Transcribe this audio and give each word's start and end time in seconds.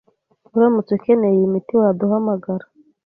Uramutse 0.55 0.91
ukeneye 0.93 1.35
iyi 1.37 1.53
miti 1.53 1.73
waduhamagara 1.81 2.65